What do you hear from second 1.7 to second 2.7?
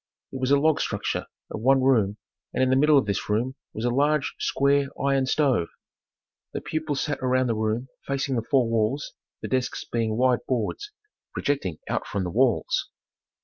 room, and